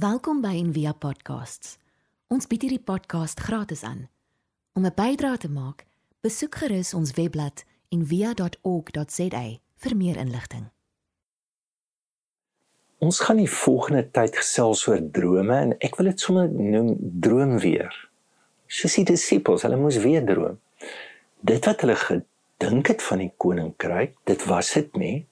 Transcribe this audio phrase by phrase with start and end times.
[0.00, 1.74] Welkom by Envia Podcasts.
[2.32, 4.06] Ons bied hierdie podcast gratis aan.
[4.72, 5.84] Om 'n bydrae te maak,
[6.24, 9.42] besoek gerus ons webblad en via.org.za
[9.76, 10.70] vir meer inligting.
[12.98, 17.58] Ons gaan die volgende tyd gesels oor drome en ek wil dit sommer noem droom
[17.58, 18.08] weer.
[18.66, 20.60] Soos die disippels, hulle moes weer droom.
[21.40, 25.26] Dit wat hulle gedink het van die koninkryk, dit was dit nie.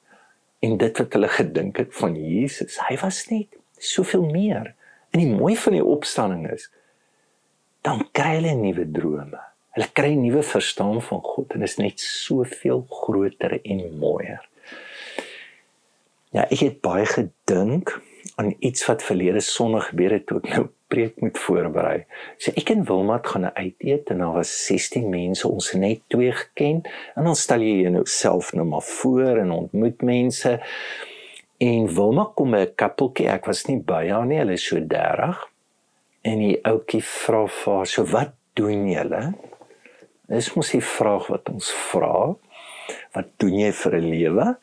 [0.61, 4.75] En dit wat hulle gedink het van Jesus, hy was net soveel meer.
[5.11, 6.69] En die mooi van die opstanding is
[7.87, 9.41] dan kry hulle nuwe drome.
[9.77, 14.43] Hulle kry nuwe verstaan van God en is net soveel groter en mooier.
[16.35, 17.95] Ja, ek het baie gedink
[18.39, 22.03] aan iets wat verlede Sondag gebeur het toe ek nou preek moet voorberei.
[22.41, 25.81] So ek en Wilma het gaan uit eet en daar was 16 mense, ons het
[25.81, 26.83] net twee geken
[27.15, 30.59] en dan stel jy jouself nou maar voor en ontmoet mense.
[31.59, 34.79] En Wilma kom by 'n kappeltjie, ek was nie by haar nie, hulle is so
[34.79, 35.39] 30.
[36.23, 39.35] En die ouetjie vra vir haar, "So wat doen julle?"
[40.29, 42.37] Dis mos die vraag wat ons vra.
[43.17, 44.57] Wat doen jy vir 'n lewe?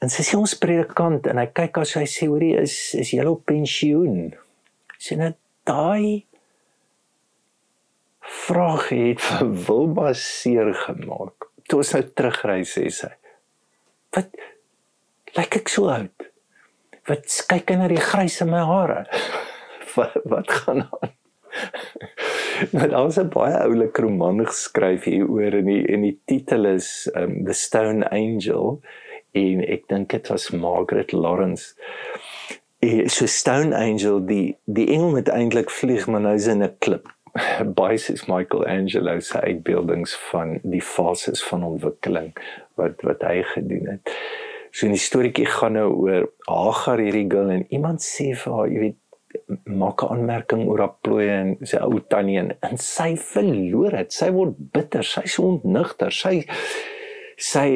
[0.00, 3.24] En sy sê ons predikant en hy kyk as hy sê hoorie is is jy
[3.24, 4.34] op pensioen?
[4.98, 6.24] Sy net daai
[8.20, 11.48] vraag het vir Wilma seer gemaak.
[11.68, 13.10] Toe ons nou terugry sê sy.
[14.14, 14.30] Wat
[15.36, 16.30] lyk ek so oud?
[17.06, 19.04] Wat kyk in na die grys in my hare?
[19.96, 21.14] wat, wat gaan aan?
[22.76, 27.44] nou daar's 'n baie oulike roman geskryf hieroor en die en die titel is um,
[27.44, 28.80] The Stone Angel
[29.32, 31.74] en ek dink dit was Margaret Lawrence.
[32.78, 36.76] En so Stone Angel die die engel met eintlik vlieg maar nou is in 'n
[36.78, 37.08] klip.
[37.80, 42.32] Baie is Michelangelo se uitbeeldings van die fases van ontwikkeling
[42.74, 44.12] wat wat hy gedoen het.
[44.76, 48.66] So in die storieetjie gaan nou oor Hagar hierdie girl en iemand sê vir haar,
[48.68, 48.98] jy weet
[49.64, 54.12] maak 'n aanmerking oor haar plooie en sy ou tannie en, en sy verloor dit.
[54.12, 56.12] Sy word bitter, sy is ontnigter.
[56.12, 56.44] Sy
[57.40, 57.70] sy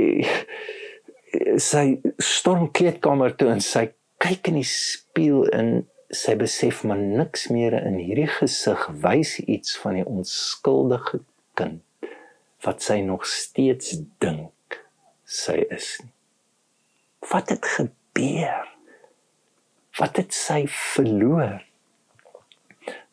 [1.56, 1.86] sy
[2.20, 3.86] storm kleedkamer toe en sy
[4.20, 5.74] kyk in die spieël en
[6.12, 11.24] sy besef maar niks meer in hierdie gesig wys iets van die onskuldige
[11.56, 11.80] kind
[12.66, 14.82] wat sy nog steeds dink
[15.24, 16.19] sy is nie.
[17.28, 18.70] Wat het gebeur?
[20.00, 21.60] wat het sy verloor?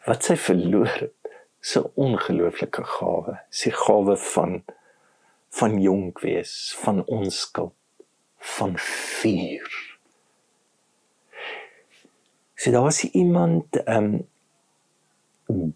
[0.07, 1.13] Wat sy verloor het,
[1.59, 4.61] so ongelooflike gawe, sy gawe van
[5.57, 6.51] van jonk wees,
[6.83, 7.73] van onskuld,
[8.57, 9.77] van vuur.
[12.59, 14.19] So daar was iemand ehm
[15.49, 15.73] um,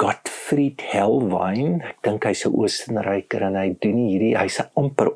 [0.00, 5.12] Gottfried Hellwein, ek dink hy's 'n Oostenryker en hy doen hierdie, hy's amper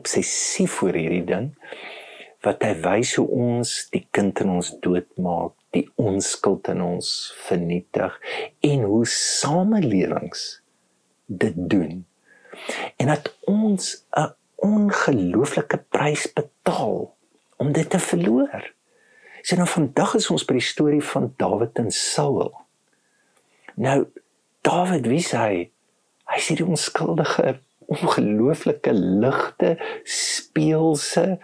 [0.00, 1.52] obsessief oor hierdie ding
[2.44, 7.10] wat hy wys hoe ons die kind in ons doodmaak, die onskuld in ons
[7.44, 8.16] vernietig
[8.64, 10.46] en hoe samelewings
[11.28, 12.00] dit doen.
[12.96, 17.14] En dat ons 'n ongelooflike prys betaal
[17.56, 18.72] om dit te verloor.
[19.42, 22.52] So nou vandag is ons by die storie van Dawid en Saul.
[23.74, 24.06] Nou
[24.60, 25.70] Dawid, wie sê hy?
[26.30, 29.74] Hy is hierdie onskuldige, ongelooflike ligte,
[30.04, 31.38] speelse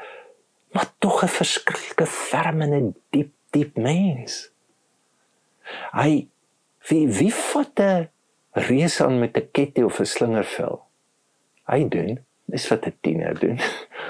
[0.74, 4.50] maar tog 'n verskriklike ferm en 'n diep diep mens.
[5.92, 6.28] Hy
[6.88, 8.08] wie wie vat 'n
[8.68, 10.82] reus aan met 'n ketty of 'n slingervel?
[11.66, 13.58] Hy doen dis wat 'n tiener doen.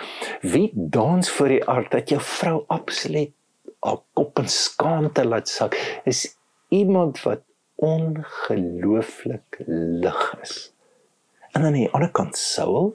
[0.53, 3.33] Wie dans vir die aard dat jou vrou absoluut
[3.81, 6.37] haar kop in skaamte laat sak is
[6.69, 7.43] iemand wat
[7.75, 10.73] ongelooflik lig is.
[11.57, 12.91] En aan die ander kant Saul,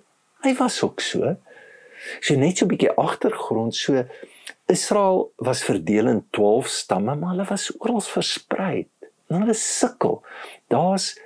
[0.46, 1.34] hy was ook so.
[2.22, 4.06] So net so 'n bietjie agtergrond, so
[4.70, 8.88] Israel was verdeel in 12 stamme, maar hulle was oral versprei.
[9.30, 10.22] En hulle sukkel.
[10.68, 11.18] Daar's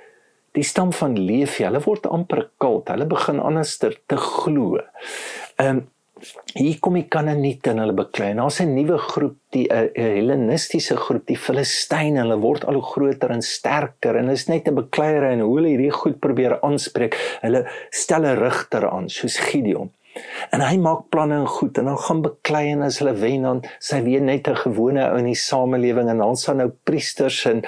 [0.52, 2.88] die stam van Levi, hulle word amper kult.
[2.88, 4.80] Hulle begin anderster te glo.
[5.56, 5.84] Ehm um,
[6.56, 8.30] hier kom die Kanaaniete en hulle beklei.
[8.34, 12.20] Daar's 'n nuwe groep, die 'n uh, uh, Hellenistiese groep, die Filistyne.
[12.20, 15.74] Hulle word al hoe groter en sterker en is net 'n bekleier en hoe hulle
[15.74, 17.16] hierdie goed probeer aanspreek.
[17.42, 19.92] Hulle stel 'n rigter aan soos Gideon.
[20.50, 23.62] En hy maak planne en goed en dan gaan beklei en as hulle wen dan
[23.78, 27.62] sy weer net 'n gewone ou in die samelewing en dan sal nou priesters en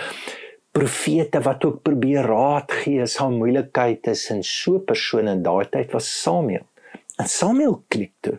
[0.73, 5.67] profete wat ook probeer raad gee as haar moeilikheid is en so persone in daai
[5.69, 6.68] tyd was Samuel.
[7.19, 8.39] En Samuel klik toe.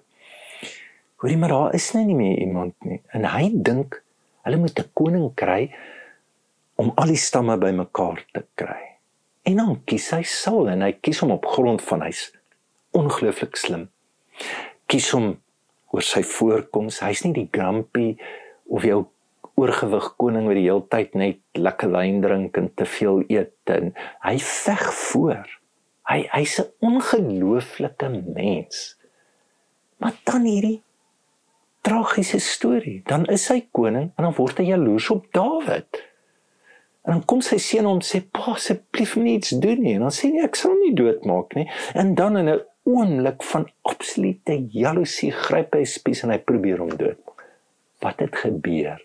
[1.19, 3.99] Hoorie maar daar is nou nie meer iemand nie en hy dink
[4.47, 5.73] hulle moet 'n koning kry
[6.79, 8.95] om al die stamme bymekaar te kry.
[9.43, 12.31] En dan kies hy Saul en hy kies hom op grond van hy's
[12.91, 13.89] ongelooflik slim
[14.89, 15.35] kies hom
[15.93, 17.01] oor sy voorkoms.
[17.05, 18.13] Hy's nie die grumpy
[18.69, 19.03] of jou
[19.59, 23.91] oorgewig koning wat die hele tyd net lekker wyn drink en te veel eet en
[24.25, 25.58] hy veg voor.
[26.09, 28.97] Hy hy's 'n ongelooflike mens.
[29.97, 30.81] Maar dan hierdie
[31.81, 36.03] tragiese storie, dan is hy koning en dan word hy jaloers op Dawid.
[37.05, 40.15] En dan kom sy seun hom sê: "Pa, asseblief moenie iets doen nie." En dan
[40.15, 44.55] sê hy: "Ek sal hom nie doodmaak nie." En dan in 'n oomblik van absolute
[44.67, 47.21] jaloesie gryp hy spies en hy probeer hom dood.
[48.01, 49.01] Wat het gebeur?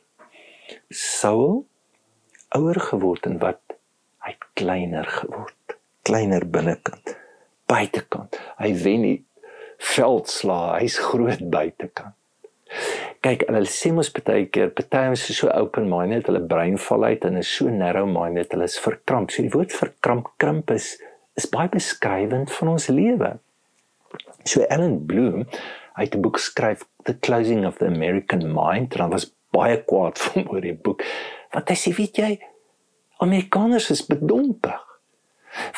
[0.90, 1.66] Saul
[2.54, 3.60] ouer geword en wat
[4.24, 5.63] hy kleiner geword.
[6.04, 7.14] Kleiner binnekant,
[7.70, 8.36] buitekant.
[8.60, 9.16] Hy wen nie
[9.94, 12.14] veldslaa, hy's groot buitekant.
[13.24, 17.24] Kyk, hulle sê mos baie keer, party ons is so open-minded, hulle brein val uit
[17.24, 19.32] en is so narrow-minded, hulle is verkramp.
[19.32, 20.94] So die woord verkramp, krimp is
[21.34, 23.32] is baie beskrywend van ons lewe.
[24.46, 25.48] So Ellen Bloom,
[25.96, 29.80] hy het 'n boek geskryf, The Closing of the American Mind, en hy was baie
[29.82, 31.02] kwaad vir oor die boek.
[31.52, 32.38] Want hy sê, weet jy,
[33.18, 34.83] Amerikaners is bedompig.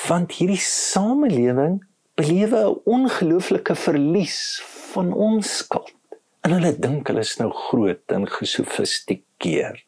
[0.09, 1.81] Want hierdie samelewing
[2.17, 4.63] belewe 'n ongelooflike verlies
[4.93, 5.95] van onskuld.
[6.41, 9.85] En hulle dink hulle is nou groot en gesofistikeerd.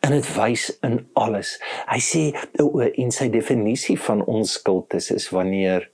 [0.00, 1.54] En dit wys in alles.
[1.88, 2.22] Hy sê
[3.00, 5.90] in sy definisie van onskuld is, is wanneer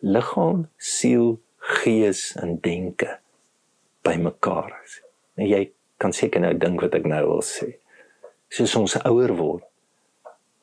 [0.00, 3.18] liggaam, siel, gees en denke
[4.02, 5.00] bymekaar is.
[5.36, 5.70] En jy
[6.00, 7.74] kan seker nou dink wat ek nou wil sê.
[8.50, 9.64] Soos ons ouer word,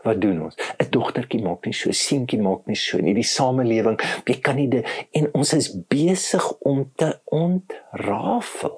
[0.08, 0.58] wat doen ons?
[0.80, 3.14] 'n Dogtertjie maak nie so, seentjie maak nie so nie.
[3.14, 8.76] Die samelewing, jy kan nie dit en ons is besig om te ontrafel.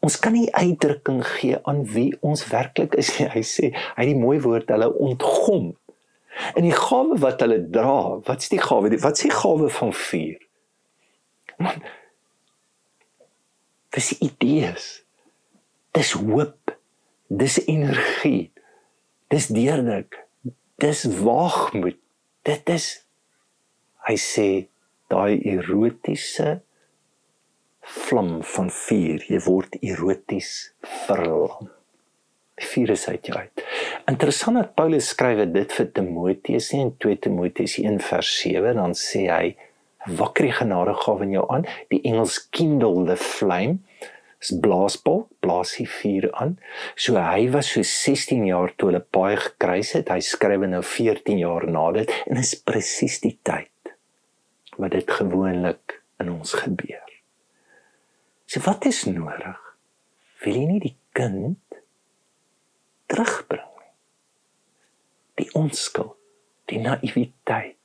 [0.00, 3.28] Ons kan nie uitdrukking gee aan wie ons werklik is nie.
[3.28, 5.74] Hy sê, hy die mooi woord hulle ontgom.
[6.56, 8.88] En die gawe wat hulle dra, wat's die gawe?
[9.02, 10.38] Wat sê gawe van vuur?
[11.60, 11.82] Man,
[13.92, 14.88] dis idees.
[15.92, 16.56] Dis hoop.
[17.28, 18.50] Dis energie
[19.30, 20.18] dis deerlik
[20.80, 21.98] dis waagmoed
[22.48, 22.90] dit is
[24.08, 24.48] hy sê
[25.10, 26.60] daai erotiese
[27.90, 29.24] vlam van vuur.
[29.28, 30.52] Jy word eroties
[31.06, 31.70] verlam.
[32.60, 33.62] Vuur is uit jou uit.
[34.10, 39.24] Interessant dat Paulus skryf dit vir Timoteus in 2 Timoteus 1 vers 7 dan sê
[39.30, 39.54] hy
[40.18, 41.64] wakker die genadegawe in jou aan.
[41.92, 43.80] Die Engels kindle the flame
[44.40, 46.56] is blaasbal, blaas hy vuur aan.
[46.96, 50.12] So hy was so 16 jaar toe hulle paai gekruis het.
[50.12, 53.68] Hy skryf nou 14 jaar na dit en is presies die tyd
[54.80, 57.04] wat dit gewoonlik in ons gebeur.
[58.48, 59.58] So wat is nodig?
[60.40, 61.76] Wil jy nie die kind
[63.12, 63.92] terugbring nie?
[65.42, 66.16] Die onskuld,
[66.72, 67.76] die naïwiteit.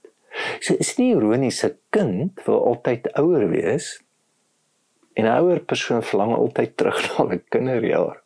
[0.63, 3.97] So is nie ironiese kind wil altyd ouer wees
[5.15, 8.21] En 'n ouer persoon verlang altyd terug na hulle kinderjare.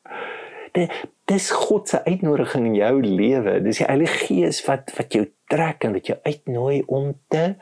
[0.74, 0.94] Dit
[1.30, 3.62] dis God se uitnodiging in jou lewe.
[3.62, 7.54] Dis die Heilige Gees wat wat jou trek en wat jou uitnooi om te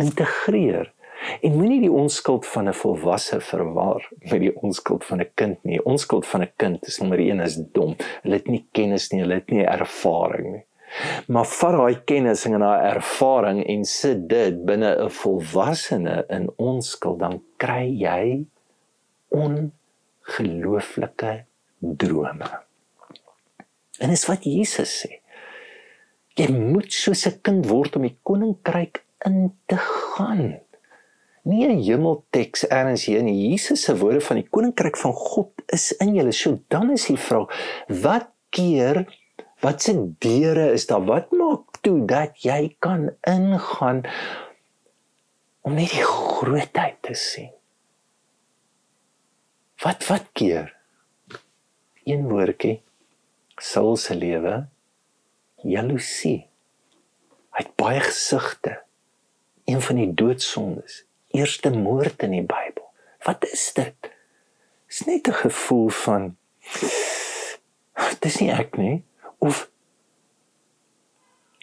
[0.00, 0.92] integreer.
[1.40, 5.84] En moenie die onskuld van 'n volwasse verwar met die onskuld van 'n kind nie.
[5.84, 7.96] Onskuld van 'n kind is nommer 1 is dom.
[8.22, 10.64] Hulle het nie kennis nie, hulle het nie ervaring nie.
[11.26, 17.18] Maar vat daai kennis en daai ervaring en sit dit binne 'n volwassene in onskuld
[17.18, 18.46] dan kry jy
[19.28, 21.44] ongelooflike
[21.80, 22.50] drome.
[23.98, 25.08] En dis wat Jesus sê.
[26.34, 30.60] Jy moet soos 'n kind word om die koninkryk in te gaan.
[31.42, 35.92] Nie 'n hemelteks erns hier in Jesus se woorde van die koninkryk van God is
[35.92, 36.32] in julle.
[36.32, 37.46] So dan is die vraag,
[37.88, 39.21] wat keer
[39.62, 41.04] Wat se deure is daar?
[41.06, 44.00] Wat maak toe dat jy kan ingaan
[45.62, 47.52] om net die grootheid te sien?
[49.82, 50.72] Wat wat keer?
[52.02, 52.80] Een woordjie.
[53.62, 54.64] Saul se lewe
[55.62, 56.48] jaloesie.
[57.54, 58.80] Hy het baie gesigte.
[59.70, 62.88] Een van die doodsondes, eerste moord in die Bybel.
[63.22, 64.10] Wat is dit?
[64.90, 66.36] Dis net 'n gevoel van
[68.26, 69.04] dis nie ek nie
[69.42, 69.66] of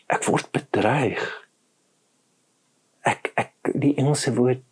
[0.10, 1.22] ek word bedreig.
[3.08, 4.66] Ek ek die Engelse woord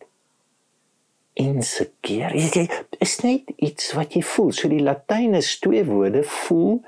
[1.38, 2.34] insecure.
[2.34, 2.66] Jy
[3.00, 4.50] is net iets wat jy voel.
[4.52, 6.80] So die Latyn is twee woorde, voel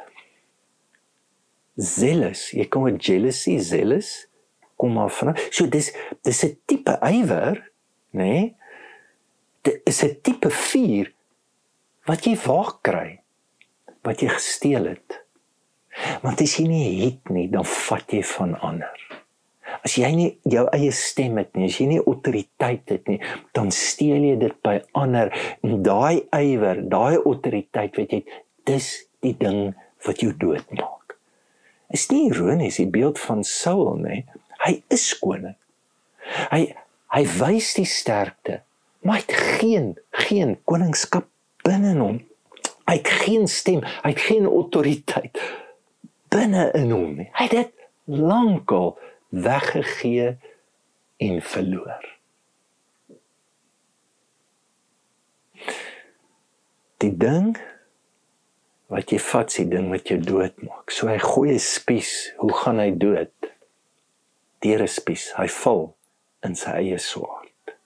[1.81, 2.51] zealous.
[2.53, 4.27] Jy kom met jealousy, zealous
[4.81, 5.37] kom af van.
[5.53, 5.93] So dis
[6.27, 7.71] dis 'n tipe ywer,
[8.13, 8.25] nê?
[8.25, 8.55] Nee?
[9.63, 11.13] Dit is 'n tipe vuur
[12.07, 13.21] wat jy waag kry
[14.03, 15.20] wat jy gesteel het.
[16.25, 19.07] Want as jy nie het nie, dan vat jy van ander.
[19.87, 23.21] As jy nie jou eie stem het nie, as jy nie autoriteit het nie,
[23.57, 25.31] dan steel jy dit by ander
[25.65, 28.21] en daai ywer, daai autoriteit, weet jy,
[28.69, 28.91] dis
[29.25, 29.73] die ding
[30.07, 31.17] wat jou doodmaak.
[31.95, 34.23] Is nie ironies die beeld van Saul nie.
[34.65, 35.57] Hy is koning.
[36.53, 36.67] Hy
[37.11, 38.61] hy wys die sterkte,
[39.03, 39.87] maar hy het geen
[40.29, 41.27] geen koningskap
[41.67, 42.21] binne hom.
[42.87, 45.41] Hy het geen stem, hy het geen autoriteit
[46.31, 47.29] binne in hom nie.
[47.37, 47.73] Hy het dit
[48.21, 48.95] lankal
[49.31, 50.37] weggegee
[51.23, 52.07] en verloor.
[57.01, 57.55] Die ding
[58.91, 60.91] wat jy vat, die ding wat jou doodmaak.
[60.91, 63.33] So hy gooi 'n spies, hoe gaan hy dood?
[64.61, 65.33] Deur 'n spies.
[65.37, 65.95] Hy val
[66.43, 67.77] in sy eie swaard.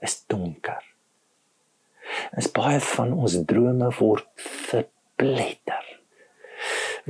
[0.00, 0.82] Is donker.
[2.36, 5.91] Is baie van ons drome word verpletter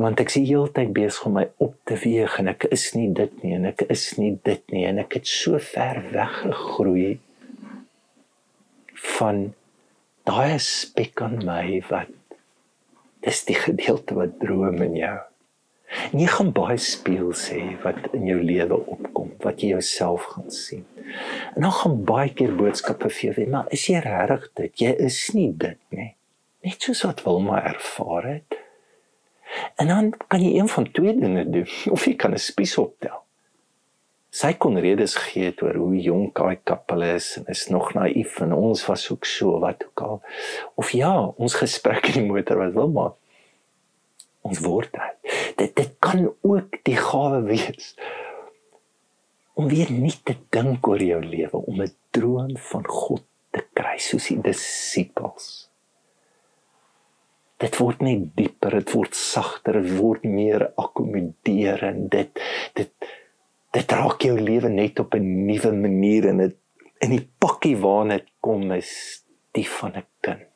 [0.01, 3.43] want ek sien heeltyd besig om my op te weeg en ek is nie dit
[3.45, 7.19] nie en ek is nie dit nie en ek het so ver weggegroei
[9.19, 9.51] van
[10.29, 12.13] daai spek aan my wat
[13.23, 15.19] dis die gedeelte wat droom in jou.
[16.13, 20.51] En jy gaan baie speel sê wat in jou lewe opkom, wat jy jouself gaan
[20.51, 20.87] sien.
[21.55, 24.85] En dan gaan baie keer boodskappe vir jou, maar is jy regtig dit?
[24.87, 26.11] Jy is nie dit nie.
[26.65, 28.62] Net soos wat Wilma ervaar het.
[29.77, 33.21] En dan kan jy een van twee dinge doen of jy kan 'n spies optel.
[34.33, 38.53] Sy kon redes gee oor hoe jonk daai kappel is en is nog naïef en
[38.53, 40.23] ons was ook so wat ook al.
[40.75, 43.13] Of ja, ons gesprek in die motor wat wil maar
[44.41, 45.35] ons word uit.
[45.57, 47.95] Dit dit kan ook die gawe wees
[49.53, 53.99] om weer nie te dink oor jou lewe om 'n droom van God te kry
[53.99, 55.72] soos die disippels
[57.63, 62.09] dit word net dieper, dit word sagter, dit word meer akkommoderend.
[62.13, 62.41] Dit
[62.79, 63.11] dit
[63.73, 66.57] dit raak jou lewe net op 'n nuwe manier en dit
[67.01, 70.49] in die pakkie waarna dit kom is die van 'n kind.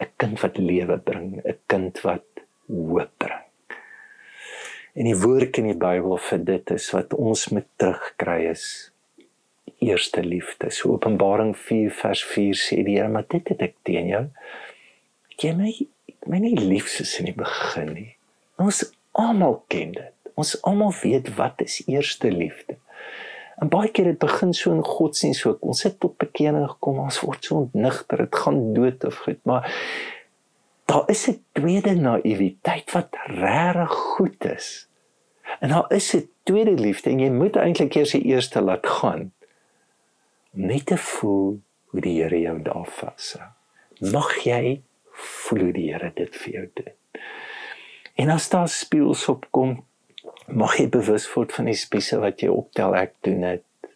[0.00, 2.24] 'n Kind wat lewe bring, 'n kind wat
[2.68, 3.44] hoop bring.
[4.94, 8.92] En die woord in die Bybel vir dit is wat ons moet terugkry is
[9.80, 10.70] eerste liefde.
[10.70, 14.28] So Openbaring 4 vers 4 sê die Here, maar dit het ek teen jou
[15.42, 15.72] jy my
[16.26, 18.10] my nie liefses in die begin nie.
[18.56, 20.12] Ons almal ken dit.
[20.40, 22.78] Ons almal weet wat is eerste liefde.
[23.60, 25.60] En baie keer dit begin so in godsdienst ook.
[25.62, 29.68] Ons het tot bekering gekom, ons word so ontnigter, dit gaan dood of goed, maar
[30.90, 34.88] daar is 'n tweede naïwiteit wat regtig goed is.
[35.60, 39.32] En daar is 'n tweede liefde en jy moet eintlik eers die eerste laat gaan
[40.54, 43.48] om net te voel hoe die Here jou daar vashou.
[44.00, 44.82] Mag jy
[45.54, 46.94] voel die Here dit vir jou doen.
[48.18, 49.82] En as daar spieëls opkom,
[50.48, 53.90] mag jy bewus word van die spiese wat jy optel ek doen dit.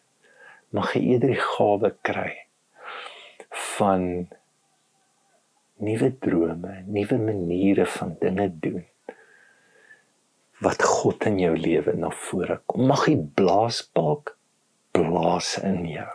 [0.75, 2.33] Mag jy eerder die gawe kry
[3.79, 4.29] van
[5.83, 8.85] nuwe drome, nuwe maniere van dinge doen
[10.59, 12.89] wat God in jou lewe na vore kom.
[12.91, 14.35] Mag hy blaasbalk
[14.97, 16.09] blaas in jou.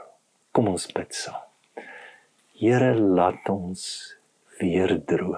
[0.51, 1.39] Kom ons bid saam.
[2.59, 3.85] Here laat ons
[4.59, 5.37] weer droom.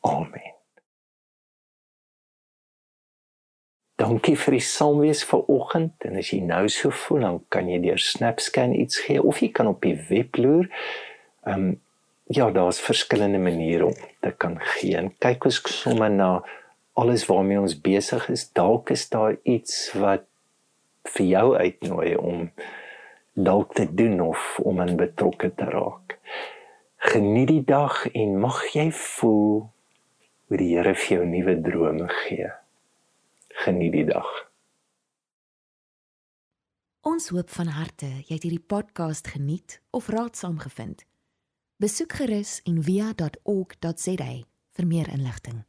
[0.00, 0.52] Amen.
[3.96, 8.00] Dankie vir die saamwees vanoggend en as jy nou so voel dan kan jy deur
[8.02, 10.68] SnapScan iets gee of jy kan op die web loer.
[11.48, 11.74] Ehm um,
[12.26, 14.96] ja, daar's verskillende maniere om te kan gee.
[14.98, 16.30] En kyk ons sommer na
[16.98, 18.48] alles waarmee ons besig is.
[18.50, 20.26] Dalk is daar iets wat
[21.14, 22.50] vir jou uitnooi om
[23.32, 26.18] dalk te doen of om in betrokke te raak.
[26.96, 29.68] Geniet die dag en mag jy voel
[30.46, 32.48] hoe die Here vir jou nuwe drome gee.
[33.64, 34.30] Geniet die dag.
[37.06, 41.04] Ons hoop van harte jy het hierdie podcast geniet of raadsaam gevind.
[41.76, 44.32] Besoek gerus en via.ok.za
[44.76, 45.64] vir meer inligting.